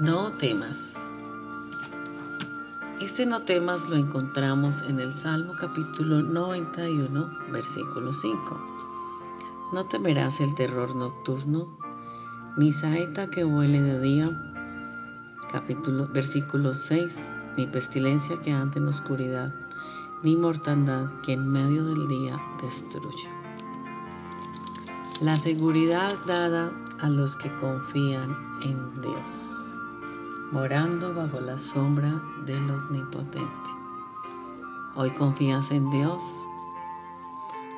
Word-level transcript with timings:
No 0.00 0.30
temas. 0.34 0.94
Este 3.00 3.26
no 3.26 3.42
temas 3.42 3.88
lo 3.88 3.96
encontramos 3.96 4.80
en 4.82 5.00
el 5.00 5.12
Salmo 5.12 5.54
capítulo 5.58 6.22
91, 6.22 7.28
versículo 7.50 8.14
5. 8.14 8.60
No 9.72 9.86
temerás 9.86 10.38
el 10.38 10.54
terror 10.54 10.94
nocturno, 10.94 11.76
ni 12.56 12.72
saeta 12.72 13.28
que 13.28 13.42
vuele 13.42 13.82
de 13.82 14.00
día, 14.00 14.30
capítulo, 15.50 16.06
versículo 16.06 16.74
6, 16.74 17.32
ni 17.56 17.66
pestilencia 17.66 18.40
que 18.40 18.52
ande 18.52 18.78
en 18.78 18.86
oscuridad, 18.86 19.52
ni 20.22 20.36
mortandad 20.36 21.10
que 21.22 21.32
en 21.32 21.50
medio 21.50 21.84
del 21.84 22.06
día 22.06 22.40
destruya. 22.62 23.30
La 25.20 25.34
seguridad 25.34 26.14
dada 26.24 26.70
a 27.00 27.08
los 27.08 27.34
que 27.34 27.52
confían 27.56 28.36
en 28.62 29.00
Dios, 29.02 29.67
morando 30.50 31.12
bajo 31.12 31.40
la 31.40 31.58
sombra 31.58 32.22
del 32.46 32.70
Omnipotente. 32.70 33.70
Hoy 34.94 35.10
confías 35.10 35.70
en 35.70 35.90
Dios, 35.90 36.22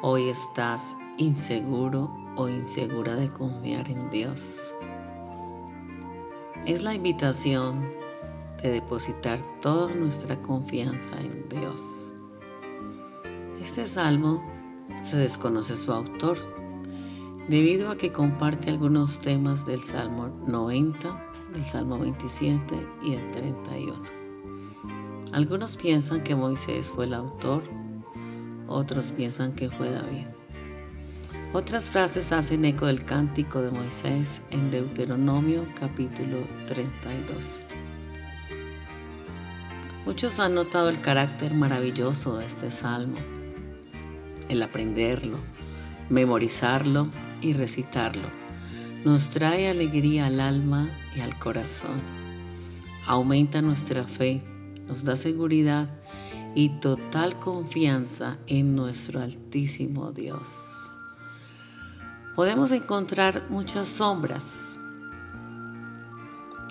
hoy 0.03 0.29
estás 0.29 0.97
inseguro 1.19 2.09
o 2.37 2.49
insegura 2.49 3.17
de 3.17 3.29
confiar 3.33 3.91
en 3.91 4.09
Dios. 4.11 4.73
Es 6.65 6.83
la 6.83 6.95
invitación 6.95 7.93
de 8.63 8.71
depositar 8.71 9.41
toda 9.61 9.93
nuestra 9.93 10.41
confianza 10.41 11.19
en 11.21 11.49
Dios. 11.49 12.13
Este 13.61 13.89
salmo 13.89 14.45
se 15.01 15.17
desconoce 15.17 15.77
su 15.77 15.93
autor 15.93 16.39
debido 17.49 17.91
a 17.91 17.97
que 17.97 18.13
comparte 18.13 18.71
algunos 18.71 19.21
temas 19.21 19.67
del 19.67 19.83
Salmo 19.83 20.29
90, 20.47 21.30
del 21.53 21.65
Salmo 21.67 21.99
27 21.99 22.75
y 23.03 23.15
el 23.15 23.31
31. 23.33 23.97
Algunos 25.33 25.77
piensan 25.77 26.23
que 26.23 26.35
Moisés 26.35 26.93
fue 26.95 27.05
el 27.07 27.15
autor, 27.15 27.63
otros 28.69 29.11
piensan 29.13 29.55
que 29.55 29.71
fue 29.71 29.91
David. 29.91 30.27
Otras 31.53 31.91
frases 31.91 32.31
hacen 32.33 32.65
eco 32.65 32.87
del 32.87 33.05
cántico 33.05 33.61
de 33.61 33.71
Moisés 33.71 34.41
en 34.51 34.71
Deuteronomio 34.71 35.67
capítulo 35.79 36.39
32. 36.67 37.63
Muchos 40.07 40.39
han 40.41 40.55
notado 40.55 40.89
el 40.89 41.01
carácter 41.01 41.55
maravilloso 41.55 42.39
de 42.39 42.47
este 42.47 42.71
salmo, 42.71 43.19
el 44.49 44.63
aprenderlo, 44.63 45.39
memorizarlo 46.09 47.09
y 47.41 47.53
recitarlo. 47.53 48.40
Nos 49.05 49.31
trae 49.31 49.71
alegría 49.71 50.27
al 50.27 50.41
alma 50.41 50.91
y 51.17 51.21
al 51.21 51.39
corazón. 51.39 52.03
Aumenta 53.07 53.63
nuestra 53.63 54.05
fe, 54.05 54.43
nos 54.87 55.05
da 55.05 55.17
seguridad 55.17 55.89
y 56.55 56.69
total 56.81 57.39
confianza 57.39 58.37
en 58.47 58.77
nuestro 58.77 59.23
altísimo 59.23 60.13
Dios. 60.13 60.51
Podemos 62.37 62.73
encontrar 62.73 63.47
muchas 63.49 63.89
sombras. 63.89 64.77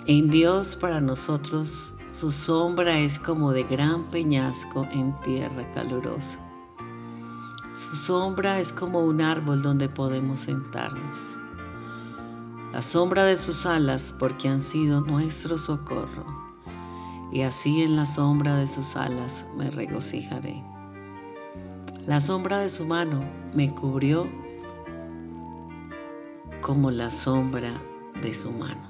En 0.06 0.30
Dios 0.30 0.76
para 0.76 1.00
nosotros 1.00 1.94
su 2.12 2.30
sombra 2.30 3.00
es 3.00 3.18
como 3.18 3.52
de 3.52 3.64
gran 3.64 4.04
peñasco 4.04 4.86
en 4.92 5.20
tierra 5.22 5.68
calurosa. 5.74 6.38
Su 7.74 7.96
sombra 7.96 8.60
es 8.60 8.72
como 8.72 9.00
un 9.04 9.20
árbol 9.20 9.62
donde 9.62 9.88
podemos 9.88 10.40
sentarnos. 10.40 11.39
La 12.72 12.82
sombra 12.82 13.24
de 13.24 13.36
sus 13.36 13.66
alas 13.66 14.14
porque 14.16 14.48
han 14.48 14.62
sido 14.62 15.00
nuestro 15.00 15.58
socorro. 15.58 16.24
Y 17.32 17.42
así 17.42 17.82
en 17.82 17.96
la 17.96 18.06
sombra 18.06 18.56
de 18.56 18.68
sus 18.68 18.94
alas 18.94 19.44
me 19.56 19.70
regocijaré. 19.70 20.62
La 22.06 22.20
sombra 22.20 22.58
de 22.58 22.68
su 22.68 22.86
mano 22.86 23.22
me 23.54 23.74
cubrió 23.74 24.28
como 26.60 26.92
la 26.92 27.10
sombra 27.10 27.72
de 28.22 28.34
su 28.34 28.52
mano. 28.52 28.88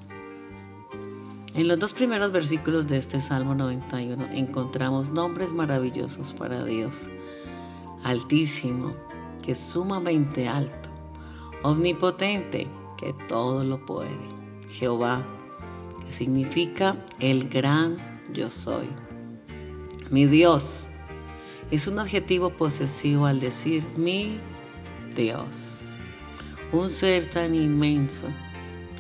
En 1.55 1.67
los 1.67 1.79
dos 1.79 1.95
primeros 1.95 2.33
versículos 2.33 2.87
de 2.87 2.99
este 2.99 3.21
Salmo 3.21 3.55
91 3.55 4.29
encontramos 4.33 5.11
nombres 5.11 5.53
maravillosos 5.53 6.33
para 6.35 6.65
Dios 6.65 7.09
altísimo, 8.05 8.95
que 9.43 9.53
es 9.53 9.61
sumamente 9.61 10.49
alto, 10.49 10.89
omnipotente, 11.63 12.67
que 13.01 13.15
todo 13.27 13.65
lo 13.65 13.85
puede, 13.87 14.11
Jehová, 14.69 15.27
que 16.05 16.13
significa 16.13 17.03
el 17.19 17.49
gran 17.49 17.97
yo 18.33 18.51
soy. 18.51 18.89
Mi 20.11 20.27
Dios 20.27 20.87
es 21.71 21.87
un 21.87 21.99
adjetivo 21.99 22.51
posesivo 22.51 23.27
al 23.27 23.41
decir 23.41 23.87
mi 23.97 24.39
Dios, 25.17 25.81
un 26.73 26.91
ser 26.91 27.31
tan 27.31 27.55
inmenso 27.55 28.27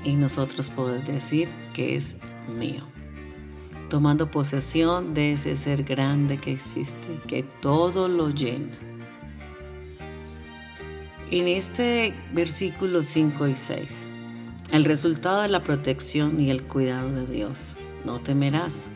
y 0.03 0.15
nosotros 0.15 0.71
podemos 0.71 1.07
decir 1.07 1.49
que 1.75 1.97
es 1.97 2.17
mío 2.59 2.91
tomando 3.91 4.31
posesión 4.31 5.13
de 5.13 5.33
ese 5.35 5.57
ser 5.57 5.83
grande 5.83 6.39
que 6.39 6.53
existe, 6.53 7.21
que 7.27 7.43
todo 7.43 8.09
lo 8.09 8.31
llena. 8.31 8.90
En 11.31 11.47
este 11.47 12.13
versículo 12.33 13.05
5 13.05 13.47
y 13.47 13.55
6, 13.55 13.97
el 14.73 14.85
resultado 14.85 15.43
de 15.43 15.49
la 15.49 15.63
protección 15.63 16.41
y 16.41 16.51
el 16.51 16.65
cuidado 16.65 17.13
de 17.13 17.25
Dios, 17.25 17.77
no 18.05 18.21
temerás. 18.21 18.87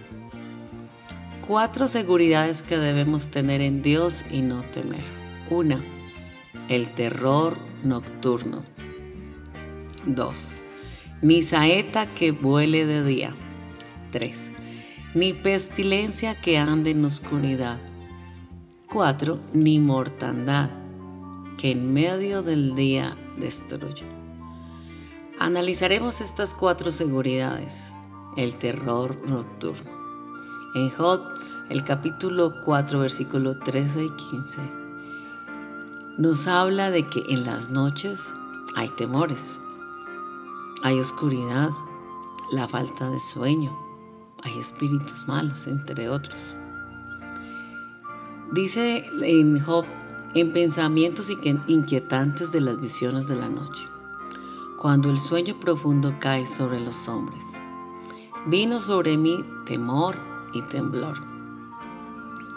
Cuatro 1.47 1.87
seguridades 1.87 2.65
que 2.65 2.77
debemos 2.77 3.29
tener 3.29 3.61
en 3.61 3.83
Dios 3.83 4.25
y 4.33 4.41
no 4.41 4.63
temer. 4.75 5.05
Una, 5.49 5.81
el 6.69 6.91
terror 6.91 7.55
nocturno. 7.85 8.65
Dos, 10.05 10.57
ni 11.23 11.45
saeta 11.45 12.07
que 12.17 12.33
vuele 12.33 12.85
de 12.85 13.05
día. 13.05 13.37
Tres, 14.11 14.49
ni 15.15 15.35
pestilencia 15.35 16.35
que 16.35 16.59
ande 16.59 16.91
en 16.91 17.05
oscuridad. 17.05 17.79
Cuatro, 18.89 19.39
ni 19.53 19.79
mortandad 19.79 20.84
en 21.65 21.95
medio 21.95 22.43
del 22.43 22.75
día 22.75 23.17
destruye. 23.39 24.05
Analizaremos 25.39 26.21
estas 26.21 26.53
cuatro 26.53 26.93
seguridades. 26.93 27.91
El 28.37 28.53
terror 28.59 29.17
nocturno. 29.27 29.91
En 30.75 30.91
Job, 30.91 31.23
el 31.71 31.83
capítulo 31.83 32.53
4, 32.67 32.99
versículo 32.99 33.59
13 33.61 34.05
y 34.05 34.11
15, 34.11 34.61
nos 36.19 36.47
habla 36.47 36.91
de 36.91 37.09
que 37.09 37.23
en 37.31 37.45
las 37.45 37.71
noches 37.71 38.21
hay 38.77 38.91
temores, 38.99 39.59
hay 40.83 40.99
oscuridad, 40.99 41.71
la 42.53 42.69
falta 42.69 43.09
de 43.09 43.21
sueño, 43.33 43.75
hay 44.43 44.59
espíritus 44.59 45.27
malos, 45.27 45.67
entre 45.67 46.11
otros. 46.11 46.39
Dice 48.53 49.07
en 49.23 49.59
Job 49.61 49.87
en 50.35 50.53
pensamientos 50.53 51.31
inquietantes 51.31 52.51
de 52.51 52.61
las 52.61 52.81
visiones 52.81 53.29
de 53.29 53.37
la 53.37 53.49
noche, 53.49 53.85
cuando 54.81 55.11
el 55.11 55.21
sueño 55.21 55.61
profundo 55.61 56.17
cae 56.19 56.47
sobre 56.49 56.81
los 56.81 57.07
hombres. 57.09 57.45
Vino 58.47 58.83
sobre 58.83 59.17
mí 59.17 59.45
temor 59.65 60.17
y 60.53 60.61
temblor, 60.63 61.21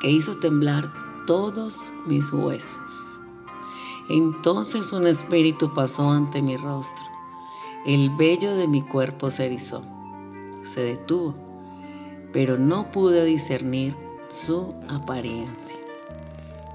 que 0.02 0.10
hizo 0.10 0.38
temblar 0.38 0.92
todos 1.28 1.94
mis 2.08 2.34
huesos. 2.34 3.20
Entonces 4.10 4.92
un 4.92 5.06
espíritu 5.06 5.72
pasó 5.74 6.10
ante 6.10 6.42
mi 6.42 6.58
rostro, 6.58 7.06
el 7.86 8.10
vello 8.18 8.56
de 8.56 8.68
mi 8.68 8.82
cuerpo 8.82 9.30
se 9.30 9.46
erizó, 9.46 9.84
se 10.64 10.82
detuvo, 10.82 11.36
pero 12.34 12.58
no 12.58 12.92
pude 12.92 13.24
discernir 13.24 13.96
su 14.30 14.74
apariencia. 14.90 15.77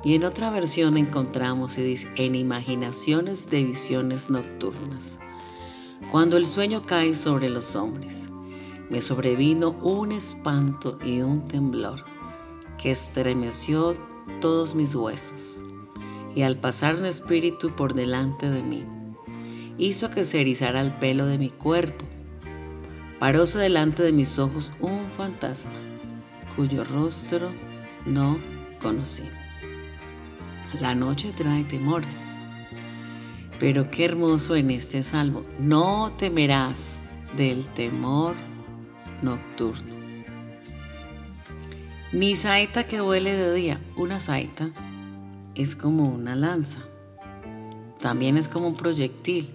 Y 0.05 0.17
en 0.17 0.25
otra 0.25 0.51
versión 0.51 0.97
encontramos 0.97 1.79
y 1.79 1.83
dice, 1.83 2.09
en 2.17 2.35
imaginaciones 2.35 3.49
de 3.49 3.65
visiones 3.65 4.31
nocturnas. 4.31 5.19
Cuando 6.11 6.37
el 6.37 6.47
sueño 6.47 6.83
cae 6.83 7.15
sobre 7.15 7.49
los 7.49 7.77
hombres, 7.77 8.27
me 8.91 9.01
sobrevino 9.01 9.71
un 9.83 10.13
espanto 10.13 10.99
y 11.05 11.21
un 11.21 11.47
temblor 11.47 12.05
que 12.83 12.91
estremeció 12.91 13.97
todos 14.41 14.75
mis 14.75 14.95
huesos. 14.95 15.63
Y 16.35 16.43
al 16.43 16.59
pasar 16.59 16.97
un 16.97 17.07
espíritu 17.07 17.75
por 17.77 17.95
delante 17.95 18.51
de 18.51 18.63
mí, 18.63 18.85
hizo 19.79 20.11
que 20.11 20.25
se 20.25 20.41
erizara 20.41 20.81
el 20.81 20.93
pelo 20.99 21.27
de 21.27 21.39
mi 21.39 21.51
cuerpo. 21.51 22.05
Paróse 23.21 23.59
delante 23.59 24.03
de 24.03 24.13
mis 24.13 24.39
ojos 24.39 24.73
un 24.81 25.07
fantasma, 25.17 25.73
cuyo 26.57 26.83
rostro 26.85 27.51
no 28.05 28.37
conocí. 28.81 29.23
La 30.81 30.95
noche 30.95 31.33
trae 31.37 31.65
temores. 31.65 32.19
Pero 33.61 33.91
qué 33.91 34.07
hermoso 34.07 34.57
en 34.57 34.71
este 34.71 35.03
salmo. 35.03 35.45
No 35.59 36.11
temerás 36.17 36.99
del 37.37 37.67
temor 37.75 38.35
nocturno. 39.21 39.93
Ni 42.13 42.37
saeta 42.37 42.85
que 42.85 43.03
huele 43.03 43.35
de 43.35 43.55
día. 43.55 43.79
Una 43.97 44.19
saeta 44.19 44.71
es 45.55 45.77
como 45.77 46.09
una 46.09 46.35
lanza. 46.35 46.81
También 48.01 48.39
es 48.39 48.49
como 48.49 48.69
un 48.69 48.75
proyectil. 48.75 49.51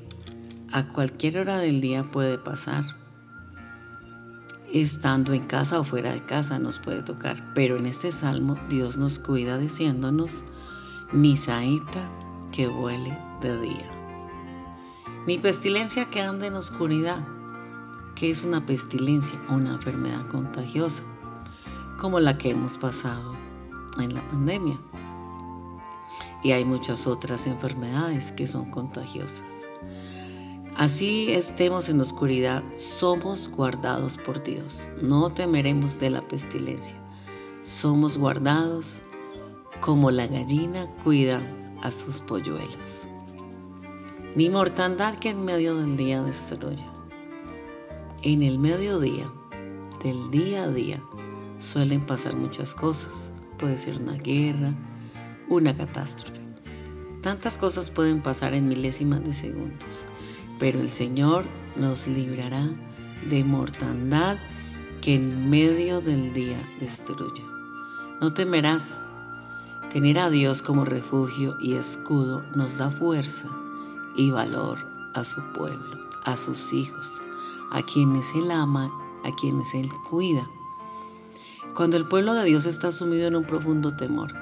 A 0.71 0.87
cualquier 0.87 1.39
hora 1.39 1.57
del 1.57 1.81
día 1.81 2.03
puede 2.03 2.37
pasar. 2.37 2.83
Estando 4.71 5.33
en 5.33 5.47
casa 5.47 5.79
o 5.79 5.83
fuera 5.83 6.13
de 6.13 6.23
casa 6.25 6.59
nos 6.59 6.77
puede 6.77 7.01
tocar. 7.01 7.53
Pero 7.55 7.77
en 7.77 7.87
este 7.87 8.11
salmo 8.11 8.55
Dios 8.69 8.97
nos 8.97 9.17
cuida 9.17 9.57
diciéndonos, 9.57 10.43
ni 11.13 11.37
saeta 11.37 12.09
que 12.51 12.67
huele 12.67 13.17
de 13.41 13.59
día. 13.61 13.91
Ni 15.25 15.37
pestilencia 15.37 16.05
que 16.05 16.21
ande 16.21 16.47
en 16.47 16.55
oscuridad. 16.55 17.25
que 18.15 18.31
es 18.31 18.43
una 18.43 18.65
pestilencia? 18.65 19.39
Una 19.47 19.75
enfermedad 19.75 20.27
contagiosa 20.29 21.03
como 21.99 22.19
la 22.19 22.37
que 22.37 22.51
hemos 22.51 22.77
pasado 22.77 23.35
en 23.99 24.13
la 24.13 24.27
pandemia. 24.29 24.79
Y 26.43 26.51
hay 26.51 26.65
muchas 26.65 27.07
otras 27.07 27.47
enfermedades 27.47 28.31
que 28.31 28.47
son 28.47 28.71
contagiosas. 28.71 29.67
Así 30.75 31.31
estemos 31.31 31.89
en 31.89 31.99
oscuridad, 31.99 32.63
somos 32.77 33.49
guardados 33.49 34.17
por 34.17 34.43
Dios. 34.43 34.89
No 35.01 35.31
temeremos 35.31 35.99
de 35.99 36.11
la 36.11 36.21
pestilencia. 36.21 36.95
Somos 37.63 38.17
guardados 38.17 39.01
como 39.81 40.11
la 40.11 40.27
gallina 40.27 40.87
cuida 41.03 41.41
a 41.81 41.91
sus 41.91 42.19
polluelos. 42.19 43.07
Ni 44.35 44.49
mortandad 44.49 45.17
que 45.17 45.29
en 45.29 45.43
medio 45.43 45.75
del 45.75 45.97
día 45.97 46.21
destruya. 46.21 46.85
En 48.23 48.43
el 48.43 48.59
mediodía, 48.59 49.31
del 50.03 50.29
día 50.31 50.63
a 50.63 50.69
día, 50.69 51.01
suelen 51.59 52.05
pasar 52.05 52.35
muchas 52.35 52.73
cosas. 52.73 53.31
Puede 53.57 53.77
ser 53.77 53.97
una 53.97 54.13
guerra, 54.13 54.73
una 55.49 55.75
catástrofe. 55.75 56.39
Tantas 57.21 57.57
cosas 57.57 57.89
pueden 57.89 58.21
pasar 58.21 58.53
en 58.53 58.67
milésimas 58.67 59.23
de 59.23 59.33
segundos, 59.33 59.89
pero 60.59 60.79
el 60.79 60.89
Señor 60.89 61.45
nos 61.75 62.07
librará 62.07 62.69
de 63.29 63.43
mortandad 63.43 64.37
que 65.01 65.15
en 65.15 65.49
medio 65.49 65.99
del 66.01 66.33
día 66.33 66.57
destruya. 66.79 67.43
No 68.21 68.33
temerás. 68.33 69.01
Tener 69.91 70.19
a 70.19 70.29
Dios 70.29 70.61
como 70.61 70.85
refugio 70.85 71.57
y 71.59 71.73
escudo 71.73 72.43
nos 72.55 72.77
da 72.77 72.91
fuerza 72.91 73.47
y 74.15 74.31
valor 74.31 74.79
a 75.13 75.23
su 75.23 75.41
pueblo, 75.53 75.97
a 76.25 76.37
sus 76.37 76.73
hijos, 76.73 77.21
a 77.71 77.81
quienes 77.83 78.33
Él 78.35 78.51
ama, 78.51 78.91
a 79.23 79.31
quienes 79.35 79.73
Él 79.73 79.89
cuida 80.09 80.43
cuando 81.77 81.95
el 81.95 82.05
pueblo 82.05 82.33
de 82.33 82.43
Dios 82.43 82.65
está 82.65 82.91
sumido 82.91 83.27
en 83.27 83.35
un 83.35 83.43
profundo 83.43 83.95
temor, 83.95 84.33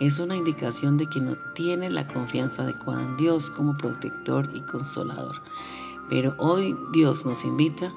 es 0.00 0.18
una 0.18 0.34
indicación 0.34 0.98
de 0.98 1.06
que 1.06 1.20
no 1.20 1.36
tiene 1.54 1.88
la 1.88 2.08
confianza 2.08 2.64
adecuada 2.64 3.04
en 3.04 3.16
Dios 3.16 3.48
como 3.48 3.76
protector 3.76 4.50
y 4.52 4.60
consolador. 4.62 5.40
Pero 6.08 6.34
hoy 6.38 6.76
Dios 6.92 7.24
nos 7.24 7.44
invita 7.44 7.92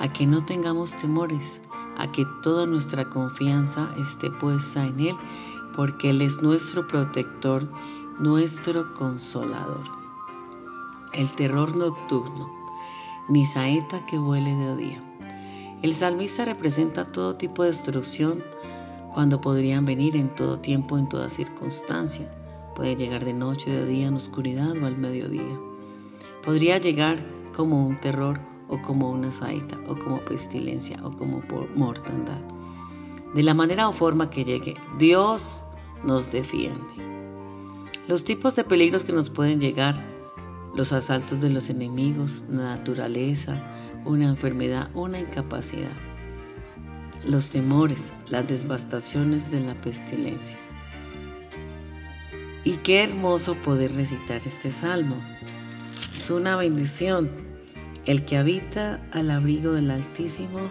a 0.00 0.12
que 0.12 0.26
no 0.26 0.44
tengamos 0.44 0.90
temores, 0.96 1.60
a 1.96 2.10
que 2.10 2.26
toda 2.42 2.66
nuestra 2.66 3.08
confianza 3.08 3.88
esté 3.96 4.32
puesta 4.32 4.84
en 4.84 4.98
Él, 4.98 5.16
porque 5.74 6.10
Él 6.10 6.22
es 6.22 6.42
nuestro 6.42 6.86
protector, 6.86 7.68
nuestro 8.18 8.94
consolador. 8.94 9.82
El 11.12 11.30
terror 11.32 11.76
nocturno, 11.76 12.50
ni 13.28 13.46
saeta 13.46 14.06
que 14.06 14.18
vuele 14.18 14.54
de 14.54 14.76
día. 14.76 15.02
El 15.82 15.94
salmista 15.94 16.44
representa 16.44 17.04
todo 17.04 17.34
tipo 17.34 17.62
de 17.62 17.70
destrucción 17.70 18.42
cuando 19.12 19.40
podrían 19.40 19.84
venir 19.84 20.16
en 20.16 20.28
todo 20.28 20.58
tiempo, 20.58 20.96
en 20.96 21.08
toda 21.08 21.28
circunstancia. 21.28 22.30
Puede 22.74 22.96
llegar 22.96 23.24
de 23.24 23.34
noche, 23.34 23.70
de 23.70 23.84
día, 23.84 24.06
en 24.06 24.14
oscuridad 24.14 24.76
o 24.80 24.86
al 24.86 24.96
mediodía. 24.96 25.58
Podría 26.44 26.78
llegar 26.78 27.22
como 27.54 27.86
un 27.86 28.00
terror 28.00 28.40
o 28.68 28.80
como 28.80 29.10
una 29.10 29.30
saeta 29.32 29.78
o 29.86 29.96
como 29.96 30.20
pestilencia 30.20 30.98
o 31.04 31.10
como 31.10 31.42
mortandad. 31.74 32.40
De 33.34 33.42
la 33.42 33.54
manera 33.54 33.88
o 33.88 33.92
forma 33.92 34.28
que 34.28 34.44
llegue, 34.44 34.74
Dios 34.98 35.64
nos 36.04 36.30
defiende. 36.30 36.80
Los 38.06 38.24
tipos 38.24 38.56
de 38.56 38.64
peligros 38.64 39.04
que 39.04 39.12
nos 39.12 39.30
pueden 39.30 39.58
llegar, 39.58 40.04
los 40.74 40.92
asaltos 40.92 41.40
de 41.40 41.48
los 41.48 41.70
enemigos, 41.70 42.42
la 42.50 42.76
naturaleza, 42.76 43.62
una 44.04 44.28
enfermedad, 44.28 44.90
una 44.94 45.20
incapacidad, 45.20 45.92
los 47.24 47.48
temores, 47.48 48.12
las 48.28 48.46
devastaciones 48.48 49.50
de 49.50 49.60
la 49.60 49.74
pestilencia. 49.74 50.58
Y 52.64 52.72
qué 52.84 53.04
hermoso 53.04 53.54
poder 53.54 53.94
recitar 53.94 54.40
este 54.44 54.72
salmo. 54.72 55.16
Es 56.12 56.30
una 56.30 56.56
bendición. 56.56 57.30
El 58.04 58.24
que 58.24 58.36
habita 58.36 59.00
al 59.12 59.30
abrigo 59.30 59.72
del 59.72 59.90
Altísimo 59.90 60.70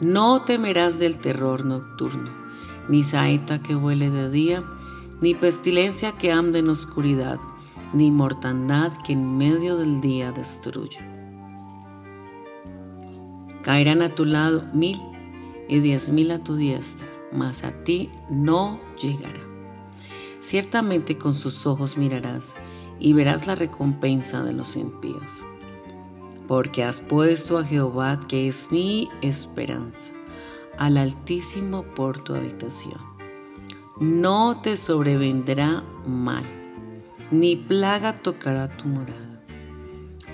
No 0.00 0.40
temerás 0.42 0.98
del 0.98 1.18
terror 1.18 1.66
nocturno, 1.66 2.30
ni 2.88 3.04
saeta 3.04 3.60
que 3.60 3.74
vuele 3.74 4.08
de 4.08 4.30
día, 4.30 4.64
ni 5.20 5.34
pestilencia 5.34 6.12
que 6.12 6.32
ande 6.32 6.60
en 6.60 6.70
oscuridad, 6.70 7.38
ni 7.92 8.10
mortandad 8.10 8.92
que 9.04 9.12
en 9.12 9.36
medio 9.36 9.76
del 9.76 10.00
día 10.00 10.32
destruya. 10.32 11.04
Caerán 13.62 14.00
a 14.00 14.14
tu 14.14 14.24
lado 14.24 14.64
mil 14.72 14.98
y 15.68 15.80
diez 15.80 16.08
mil 16.08 16.30
a 16.30 16.38
tu 16.38 16.56
diestra, 16.56 17.08
mas 17.30 17.62
a 17.62 17.72
ti 17.84 18.08
no 18.30 18.80
llegará. 18.98 19.40
Ciertamente 20.40 21.18
con 21.18 21.34
sus 21.34 21.66
ojos 21.66 21.98
mirarás 21.98 22.54
y 22.98 23.12
verás 23.12 23.46
la 23.46 23.54
recompensa 23.54 24.42
de 24.44 24.54
los 24.54 24.76
impíos. 24.76 25.44
Porque 26.50 26.82
has 26.82 27.00
puesto 27.00 27.58
a 27.58 27.64
Jehová, 27.64 28.18
que 28.26 28.48
es 28.48 28.66
mi 28.72 29.08
esperanza, 29.22 30.12
al 30.78 30.96
Altísimo 30.96 31.84
por 31.94 32.18
tu 32.24 32.34
habitación. 32.34 32.98
No 34.00 34.60
te 34.60 34.76
sobrevendrá 34.76 35.84
mal, 36.08 36.42
ni 37.30 37.54
plaga 37.54 38.16
tocará 38.16 38.66
tu 38.76 38.88
morada, 38.88 39.40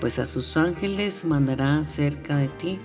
pues 0.01 0.17
a 0.17 0.25
sus 0.25 0.57
ángeles 0.57 1.23
mandará 1.23 1.85
cerca 1.85 2.37
de 2.37 2.47
ti 2.47 2.79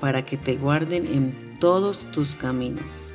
para 0.00 0.24
que 0.24 0.36
te 0.36 0.54
guarden 0.54 1.06
en 1.06 1.54
todos 1.58 2.08
tus 2.12 2.36
caminos. 2.36 3.12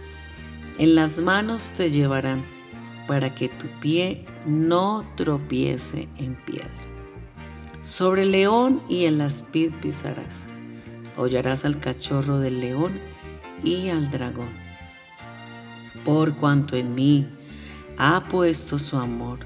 En 0.79 0.95
las 0.95 1.17
manos 1.17 1.71
te 1.77 1.89
llevarán 1.89 2.43
para 3.07 3.33
que 3.33 3.47
tu 3.47 3.67
pie 3.79 4.25
no 4.45 5.05
tropiece 5.15 6.09
en 6.17 6.35
piedra. 6.43 6.94
Sobre 7.85 8.23
el 8.23 8.31
león 8.31 8.81
y 8.89 9.05
el 9.05 9.21
aspid 9.21 9.71
pisarás. 9.79 10.47
Hollarás 11.17 11.65
al 11.65 11.79
cachorro 11.79 12.39
del 12.39 12.59
león 12.59 12.91
y 13.63 13.89
al 13.89 14.09
dragón. 14.09 14.49
Por 16.03 16.33
cuanto 16.33 16.75
en 16.75 16.95
mí 16.95 17.27
ha 17.99 18.23
puesto 18.27 18.79
su 18.79 18.97
amor, 18.97 19.39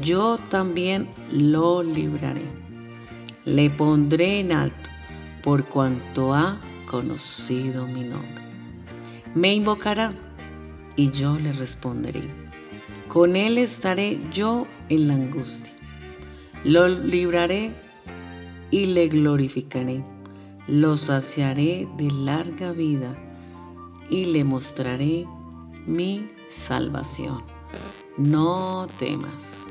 yo 0.00 0.38
también 0.48 1.08
lo 1.30 1.82
libraré. 1.82 2.46
Le 3.44 3.68
pondré 3.68 4.40
en 4.40 4.52
alto 4.52 4.88
por 5.44 5.62
cuanto 5.66 6.32
ha 6.32 6.56
conocido 6.90 7.86
mi 7.86 8.00
nombre. 8.00 8.42
Me 9.34 9.54
invocará 9.54 10.14
y 10.96 11.10
yo 11.10 11.38
le 11.38 11.52
responderé. 11.52 12.22
Con 13.08 13.36
él 13.36 13.58
estaré 13.58 14.18
yo 14.32 14.64
en 14.88 15.08
la 15.08 15.14
angustia. 15.14 15.77
Lo 16.64 16.88
libraré 16.88 17.72
y 18.70 18.86
le 18.86 19.08
glorificaré. 19.08 20.02
Lo 20.66 20.96
saciaré 20.96 21.88
de 21.96 22.10
larga 22.10 22.72
vida 22.72 23.14
y 24.10 24.24
le 24.24 24.44
mostraré 24.44 25.24
mi 25.86 26.28
salvación. 26.48 27.42
No 28.16 28.86
temas. 28.98 29.67